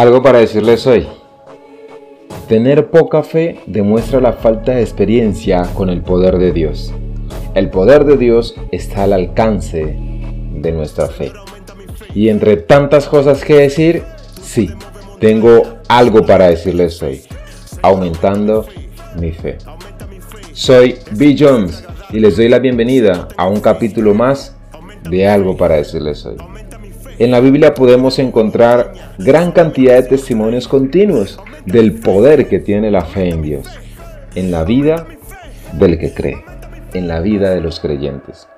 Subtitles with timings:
[0.00, 1.06] Algo para decirles hoy.
[2.48, 6.94] Tener poca fe demuestra la falta de experiencia con el poder de Dios.
[7.54, 9.94] El poder de Dios está al alcance
[10.54, 11.32] de nuestra fe.
[12.14, 14.02] Y entre tantas cosas que decir,
[14.40, 14.70] sí,
[15.18, 17.20] tengo algo para decirles hoy,
[17.82, 18.64] aumentando
[19.20, 19.58] mi fe.
[20.54, 21.36] Soy B.
[21.38, 24.56] Jones y les doy la bienvenida a un capítulo más
[25.10, 26.38] de algo para decirles hoy.
[27.20, 33.04] En la Biblia podemos encontrar gran cantidad de testimonios continuos del poder que tiene la
[33.04, 33.66] fe en Dios,
[34.34, 35.06] en la vida
[35.74, 36.42] del que cree,
[36.94, 38.48] en la vida de los creyentes.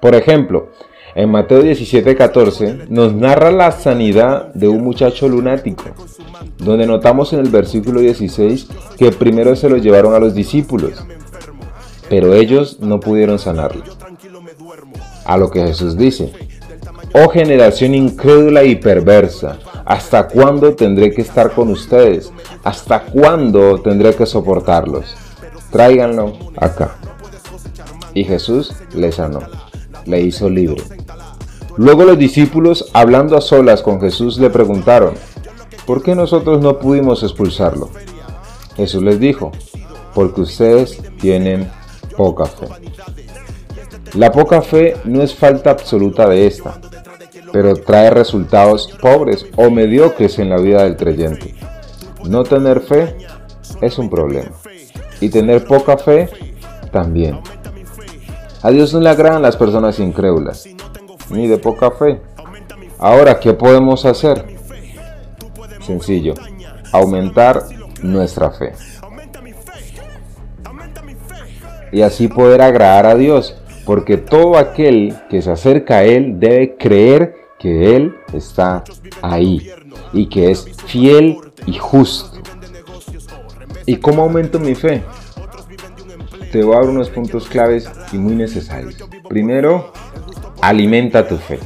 [0.00, 0.70] Por ejemplo,
[1.14, 5.84] en Mateo 17:14 nos narra la sanidad de un muchacho lunático,
[6.58, 8.66] donde notamos en el versículo 16
[8.98, 11.04] que primero se lo llevaron a los discípulos,
[12.08, 13.84] pero ellos no pudieron sanarlo.
[15.24, 16.32] A lo que Jesús dice,
[17.24, 22.32] oh generación incrédula y perversa, ¿hasta cuándo tendré que estar con ustedes?
[22.64, 25.16] ¿Hasta cuándo tendré que soportarlos?
[25.70, 26.96] Tráiganlo acá.
[28.14, 29.40] Y Jesús le sanó,
[30.06, 30.82] le hizo libre.
[31.76, 35.14] Luego los discípulos, hablando a solas con Jesús, le preguntaron,
[35.86, 37.90] ¿por qué nosotros no pudimos expulsarlo?
[38.76, 39.52] Jesús les dijo,
[40.14, 41.70] porque ustedes tienen
[42.16, 42.66] poca fe.
[44.14, 46.80] La poca fe no es falta absoluta de esta,
[47.52, 51.54] pero trae resultados pobres o mediocres en la vida del creyente.
[52.24, 53.16] No tener fe
[53.80, 54.50] es un problema
[55.20, 56.28] y tener poca fe
[56.90, 57.40] también.
[58.62, 60.68] A Dios no le agradan las personas incrédulas,
[61.30, 62.20] ni de poca fe.
[62.98, 64.44] Ahora, ¿qué podemos hacer?
[65.80, 66.34] Sencillo,
[66.92, 67.62] aumentar
[68.02, 68.72] nuestra fe
[71.92, 73.56] y así poder agradar a Dios,
[73.88, 78.84] porque todo aquel que se acerca a Él debe creer que Él está
[79.22, 79.70] ahí
[80.12, 82.38] y que es fiel y justo.
[83.86, 85.02] ¿Y cómo aumento mi fe?
[86.52, 88.94] Te voy a dar unos puntos claves y muy necesarios.
[89.26, 89.90] Primero,
[90.60, 91.58] alimenta tu fe.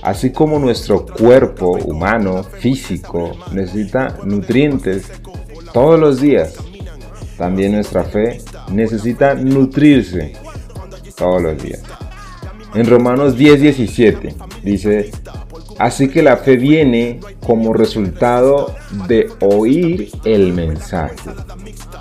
[0.00, 5.10] Así como nuestro cuerpo humano, físico, necesita nutrientes
[5.72, 6.54] todos los días,
[7.36, 8.40] también nuestra fe
[8.70, 10.43] necesita nutrirse
[11.16, 11.82] todos los días.
[12.74, 15.10] En Romanos 10, 17 dice,
[15.78, 18.74] así que la fe viene como resultado
[19.06, 21.30] de oír el mensaje.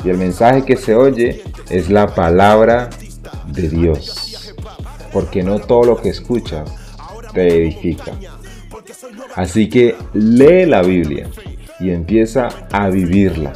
[0.03, 2.89] Y el mensaje que se oye es la palabra
[3.47, 4.55] de Dios.
[5.11, 6.69] Porque no todo lo que escuchas
[7.33, 8.13] te edifica.
[9.35, 11.29] Así que lee la Biblia
[11.79, 13.53] y empieza a vivirla.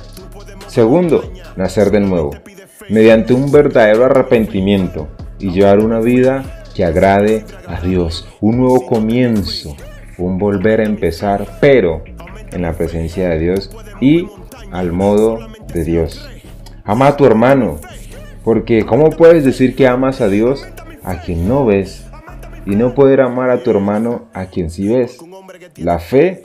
[0.68, 2.31] Segundo, nacer de nuevo
[2.89, 5.07] mediante un verdadero arrepentimiento
[5.39, 8.27] y llevar una vida que agrade a Dios.
[8.41, 9.75] Un nuevo comienzo,
[10.17, 12.03] un volver a empezar, pero
[12.51, 14.27] en la presencia de Dios y
[14.71, 15.39] al modo
[15.73, 16.27] de Dios.
[16.83, 17.79] Ama a tu hermano,
[18.43, 20.65] porque ¿cómo puedes decir que amas a Dios
[21.03, 22.05] a quien no ves?
[22.65, 25.17] Y no poder amar a tu hermano a quien sí ves.
[25.77, 26.43] La fe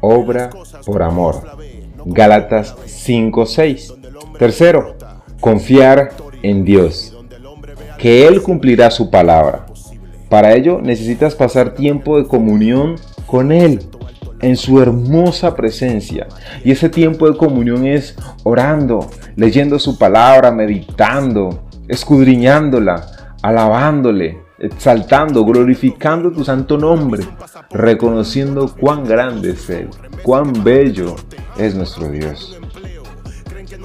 [0.00, 0.50] obra
[0.84, 1.42] por amor.
[2.04, 3.94] Gálatas 5:6.
[4.38, 4.96] Tercero,
[5.40, 7.15] Confiar en Dios,
[7.98, 9.66] que Él cumplirá su palabra.
[10.28, 12.96] Para ello necesitas pasar tiempo de comunión
[13.26, 13.80] con Él,
[14.40, 16.26] en su hermosa presencia.
[16.64, 23.06] Y ese tiempo de comunión es orando, leyendo su palabra, meditando, escudriñándola,
[23.42, 27.24] alabándole, exaltando, glorificando tu santo nombre,
[27.70, 29.88] reconociendo cuán grande es Él,
[30.22, 31.16] cuán bello
[31.56, 32.58] es nuestro Dios.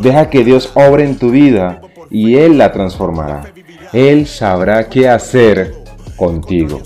[0.02, 3.54] Deja que Dios obre en tu vida y Él la transformará.
[3.94, 5.76] Él sabrá qué hacer
[6.16, 6.82] contigo.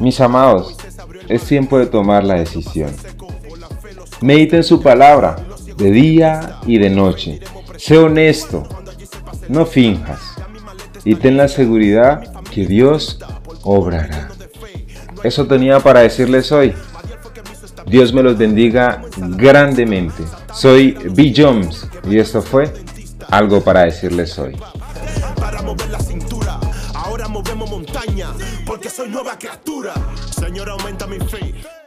[0.00, 0.76] Mis amados,
[1.28, 2.90] es tiempo de tomar la decisión.
[4.20, 5.36] Medita en su palabra
[5.76, 7.40] de día y de noche.
[7.76, 8.66] Sé honesto,
[9.48, 10.20] no finjas
[11.04, 13.18] y ten la seguridad que Dios
[13.62, 14.30] obrará.
[15.22, 16.74] Eso tenía para decirles hoy.
[17.86, 20.24] Dios me los bendiga grandemente.
[20.52, 21.32] Soy B.
[21.36, 22.72] Jones y esto fue
[23.30, 24.56] algo para decirles hoy.
[28.66, 29.94] Porque soy nueva criatura.
[30.30, 31.83] Señor, aumenta mi fe.